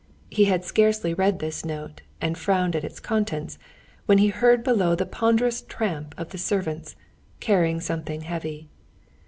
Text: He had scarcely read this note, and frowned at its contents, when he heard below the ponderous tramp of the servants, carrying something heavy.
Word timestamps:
He 0.31 0.45
had 0.45 0.65
scarcely 0.65 1.13
read 1.13 1.37
this 1.37 1.63
note, 1.63 2.01
and 2.19 2.35
frowned 2.35 2.75
at 2.75 2.83
its 2.83 2.99
contents, 2.99 3.59
when 4.07 4.17
he 4.17 4.29
heard 4.29 4.63
below 4.63 4.95
the 4.95 5.05
ponderous 5.05 5.61
tramp 5.61 6.15
of 6.17 6.29
the 6.29 6.39
servants, 6.39 6.95
carrying 7.39 7.79
something 7.79 8.21
heavy. 8.21 8.67